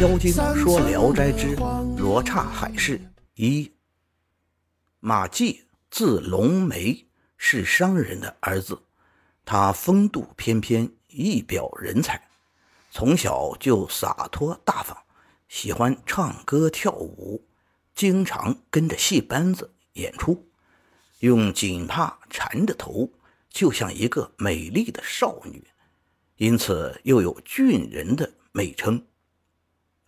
[0.00, 1.54] 妖精说《聊斋之
[1.98, 2.98] 罗刹海市》
[3.34, 3.70] 一。
[4.98, 7.06] 马季字龙眉，
[7.36, 8.80] 是商人的儿子。
[9.44, 12.18] 他风度翩翩，一表人才，
[12.90, 14.96] 从小就洒脱大方，
[15.48, 17.46] 喜欢唱歌跳舞，
[17.94, 20.48] 经常跟着戏班子演出，
[21.18, 23.12] 用锦帕缠着头，
[23.50, 25.62] 就像一个美丽的少女，
[26.36, 29.04] 因此又有俊人的美称。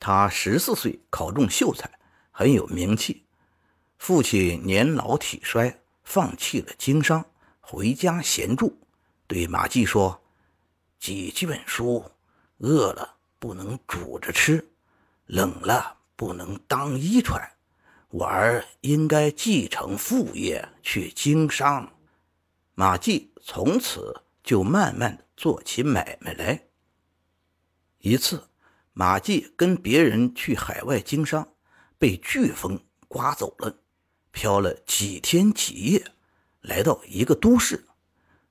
[0.00, 1.90] 他十四岁考中秀才，
[2.30, 3.24] 很有名气。
[3.98, 7.24] 父亲年老体衰，放弃了经商，
[7.60, 8.78] 回家闲住，
[9.26, 10.22] 对马季说
[11.00, 12.04] ：“几几本书，
[12.58, 14.64] 饿了不能煮着吃，
[15.26, 17.42] 冷了不能当衣穿。
[18.10, 21.92] 我儿应该继承父业去经商。”
[22.74, 26.62] 马季从此就慢慢的做起买卖来。
[27.98, 28.44] 一次。
[29.00, 31.46] 马季跟别人去海外经商，
[31.98, 33.72] 被飓风刮走了，
[34.32, 36.04] 漂了几天几夜，
[36.62, 37.86] 来到一个都市，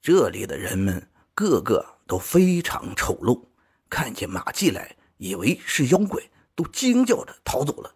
[0.00, 3.48] 这里的人们个个都非常丑陋，
[3.90, 6.22] 看见马季来，以为是妖怪，
[6.54, 7.94] 都惊叫着逃走了。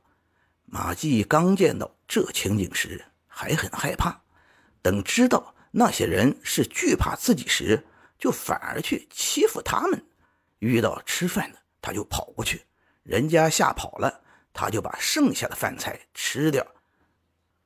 [0.66, 4.20] 马季刚见到这情景时，还很害怕，
[4.82, 7.86] 等知道那些人是惧怕自己时，
[8.18, 10.04] 就反而去欺负他们。
[10.58, 11.63] 遇到吃饭的。
[11.84, 12.64] 他就跑过去，
[13.02, 14.22] 人家吓跑了，
[14.54, 16.66] 他就把剩下的饭菜吃掉。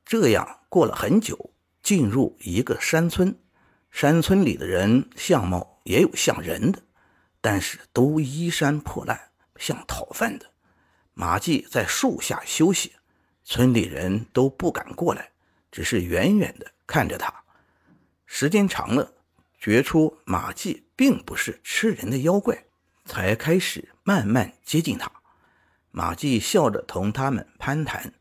[0.04, 1.52] 这样过了很久，
[1.84, 3.38] 进入一个山村，
[3.92, 6.82] 山村里的人相貌也有像人的，
[7.40, 10.46] 但是都衣衫破烂，像讨饭的。
[11.14, 12.92] 马季在树下休息，
[13.44, 15.30] 村里人都不敢过来，
[15.70, 17.32] 只是远远的看着他。
[18.26, 19.12] 时间长了，
[19.60, 22.64] 觉出马季并不是吃人的妖怪。
[23.08, 25.10] 才开始慢慢接近他，
[25.90, 28.12] 马季笑着同他们攀谈，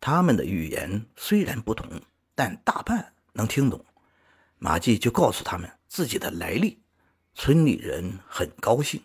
[0.00, 1.88] 他们的语言虽然不同，
[2.34, 3.82] 但大半能听懂。
[4.58, 6.82] 马季就告诉他们自己的来历，
[7.34, 9.00] 村里人很高兴，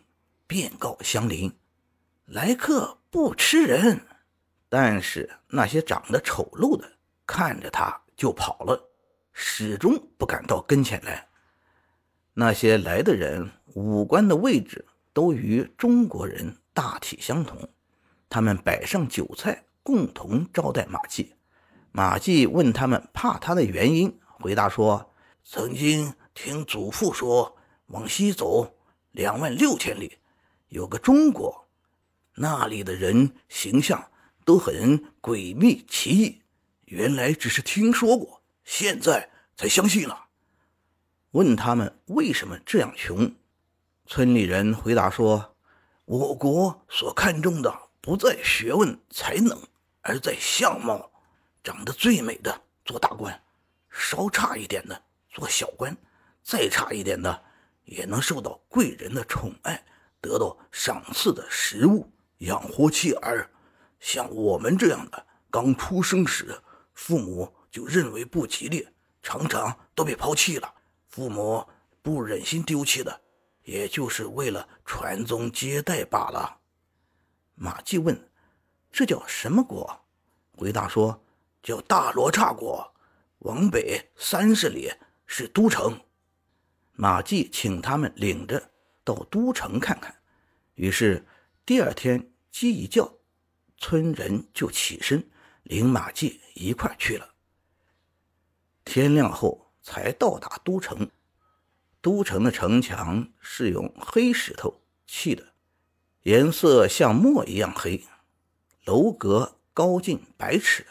[0.48, 1.54] 便告乡邻：
[2.26, 4.02] 来客不吃人。
[4.68, 6.92] 但是那些长得丑陋的
[7.28, 8.90] 看着他就跑了，
[9.34, 11.28] 始终不敢到跟前来。
[12.34, 14.84] 那些来的人五官的位置。
[15.18, 17.58] 都与中国人大体相同，
[18.30, 21.34] 他们摆上酒菜，共同招待马季。
[21.92, 25.12] 马季问他们怕他的原因，回答说
[25.44, 27.58] ：“曾经听祖父说，
[27.88, 28.78] 往西走
[29.10, 30.20] 两万六千里，
[30.68, 31.68] 有个中国，
[32.36, 34.12] 那里的人形象
[34.46, 36.44] 都很诡秘奇异。
[36.86, 40.26] 原来只是听说过，现在才相信了。”
[41.34, 43.34] 问他们为什么这样穷。
[44.10, 45.54] 村里人回答说
[46.06, 49.62] ：“我国所看重的不在学问才能，
[50.00, 51.12] 而在相貌。
[51.62, 53.44] 长得最美的做大官，
[53.90, 55.96] 稍差一点的做小官，
[56.42, 57.44] 再差一点的
[57.84, 59.86] 也能受到贵人的宠爱，
[60.22, 63.50] 得到赏赐的食物，养活妻儿。
[64.00, 66.58] 像我们这样的，刚出生时
[66.94, 68.88] 父母就认为不吉利，
[69.22, 70.74] 常常都被抛弃了。
[71.10, 71.68] 父母
[72.02, 73.20] 不忍心丢弃的。”
[73.68, 76.62] 也就是为了传宗接代罢了。
[77.54, 78.30] 马季问
[78.90, 80.06] ：“这叫什么国？”
[80.56, 81.22] 回答说
[81.62, 82.96] ：“叫大罗刹国，
[83.40, 84.90] 往北三十里
[85.26, 86.00] 是都城。”
[86.96, 88.72] 马季请他们领着
[89.04, 90.16] 到都城看看。
[90.76, 91.28] 于是
[91.66, 93.16] 第二天鸡一叫，
[93.78, 95.30] 村人就起身
[95.64, 97.30] 领马季一块去了。
[98.86, 101.06] 天亮后才到达都城。
[102.08, 105.46] 都城的城墙是用黑石头砌的，
[106.22, 108.02] 颜色像墨一样黑。
[108.86, 110.88] 楼阁高近百尺，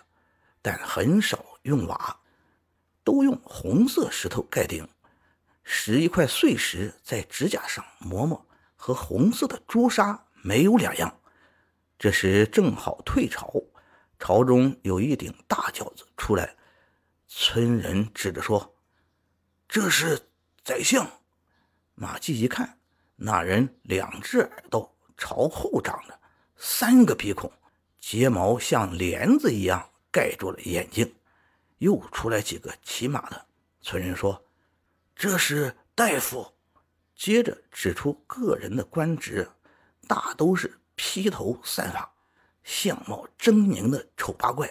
[0.61, 2.21] 但很少用瓦，
[3.03, 4.87] 都用红色石头盖顶。
[5.65, 8.47] 拾一块碎石在指甲上磨磨，
[8.77, 11.19] 和红色的朱砂没有两样。
[11.99, 13.51] 这时正好退潮，
[14.19, 16.57] 潮中有一顶大轿子出来，
[17.27, 18.77] 村人指着说
[19.67, 20.21] ：“这是。”
[20.67, 21.09] 宰相
[21.95, 22.81] 马季一看，
[23.15, 26.21] 那人两只耳朵朝后长着，
[26.57, 27.53] 三个鼻孔，
[28.01, 31.15] 睫毛像帘子一样盖住了眼睛。
[31.79, 33.47] 又出来几个骑马的
[33.81, 34.45] 村人说
[35.15, 36.53] ：“这是大夫。”
[37.15, 39.49] 接着指出个人的官职，
[40.09, 42.13] 大都是披头散发、
[42.65, 44.69] 相貌狰狞的丑八怪。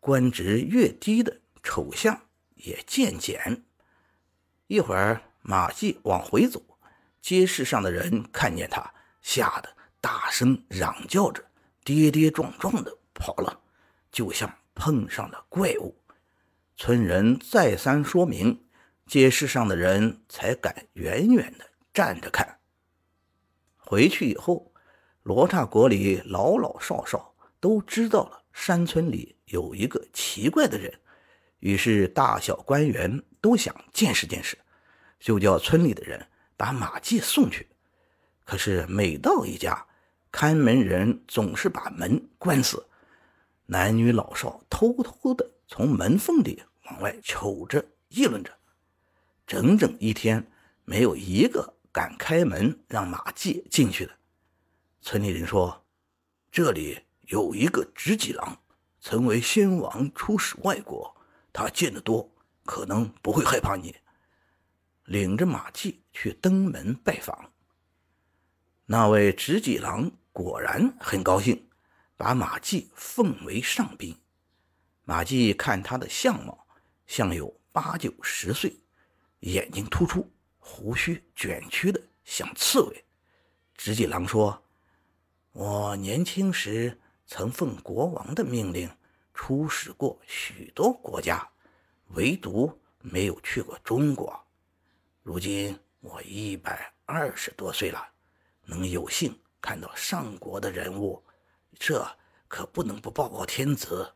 [0.00, 2.20] 官职越低的丑相
[2.56, 3.62] 也渐减。
[4.68, 6.60] 一会儿，马季往回走，
[7.22, 8.92] 街市上的人看见他，
[9.22, 11.44] 吓得大声嚷叫着，
[11.84, 13.60] 跌跌撞撞的跑了，
[14.10, 15.96] 就像碰上了怪物。
[16.76, 18.66] 村人再三说明，
[19.06, 21.64] 街市上的人才敢远远的
[21.94, 22.58] 站着看。
[23.76, 24.72] 回去以后，
[25.22, 30.92] 罗刹国里老老少少都知道了山村里有一个奇怪的人，
[31.60, 34.58] 于是大小官员都想见识见识，
[35.20, 36.26] 就叫村里的人
[36.56, 37.68] 把马季送去。
[38.44, 39.86] 可是每到一家，
[40.32, 42.88] 看门人总是把门关死，
[43.66, 48.50] 男女老少偷偷的从门缝里往外瞅着，议论着，
[49.46, 50.44] 整整一天
[50.84, 51.74] 没有一个。
[51.92, 54.12] 敢开门让马季进去的，
[55.00, 55.86] 村里人说
[56.50, 56.98] ：“这里
[57.28, 58.58] 有一个执戟郎，
[59.00, 61.16] 曾为先王出使外国，
[61.52, 62.35] 他见得多，
[62.66, 63.96] 可能不会害怕你。”
[65.06, 67.52] 领着马季去登门拜访。
[68.84, 71.70] 那位执戟郎果然很高兴，
[72.16, 74.14] 把马季奉为上宾。
[75.04, 76.66] 马季看他的相貌，
[77.06, 78.76] 像有八九十岁，
[79.40, 80.30] 眼睛突出。
[80.58, 83.04] 胡须卷曲的像刺猬。
[83.76, 84.60] 直戟郎说
[85.52, 88.90] ：“我年轻时曾奉国王的命令
[89.32, 91.48] 出使过许多国家，
[92.08, 94.38] 唯独没有去过中国。
[95.22, 98.06] 如今我一百二十多岁了，
[98.64, 101.22] 能有幸看到上国的人物，
[101.78, 102.06] 这
[102.48, 104.12] 可不能不报告天子。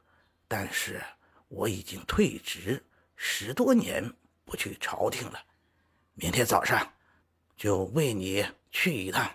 [0.47, 1.03] 但是
[1.49, 2.85] 我已经退职
[3.17, 4.13] 十多年，
[4.45, 5.39] 不去朝廷了。”
[6.15, 6.93] 明天早上，
[7.57, 9.31] 就为你去一趟。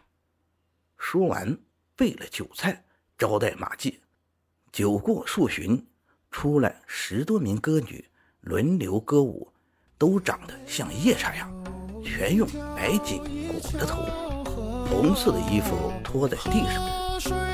[0.98, 1.57] 说完，
[1.96, 2.86] 备了酒菜
[3.18, 4.02] 招待马季。
[4.72, 5.88] 酒过数巡，
[6.31, 8.07] 出来十多名歌女，
[8.45, 9.47] 轮流歌舞，
[9.97, 11.51] 都长得像夜叉样，
[12.03, 14.03] 全用白锦裹着头，
[14.88, 16.83] 红色的衣服拖在地上，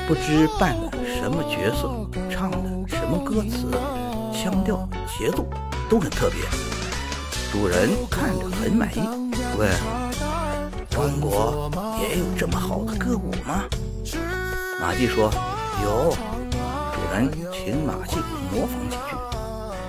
[0.06, 1.90] 不知扮的什么角色，
[2.30, 3.70] 唱的什么歌词，
[4.34, 4.86] 腔调
[5.18, 5.46] 节奏
[5.88, 6.40] 都很特别。
[7.50, 9.00] 主人看着很满意，
[9.56, 9.70] 问
[10.90, 11.70] ：“中国
[12.02, 13.64] 也有这么好的歌舞吗？”
[14.78, 15.32] 马季说
[15.82, 16.14] ：“有。”
[16.92, 18.16] 主人请马季
[18.52, 19.16] 模仿几句，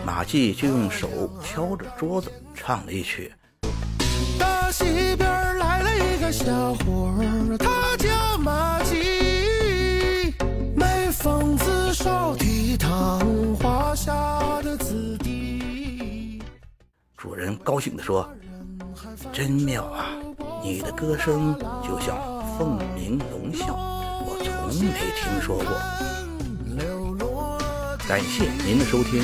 [0.05, 1.07] 马季就用手
[1.41, 3.33] 敲着桌子唱了一曲。
[4.38, 10.35] 大西边来了一个小伙儿，他叫马季，
[10.75, 14.13] 眉峰自守倜傥华夏
[14.61, 16.41] 的子弟。
[17.15, 18.29] 主人高兴地说
[19.31, 20.09] ：“真妙啊！
[20.61, 22.17] 你的歌声就像
[22.57, 25.65] 凤鸣龙啸，我从没听说过。”
[28.05, 29.23] 感谢您的收听，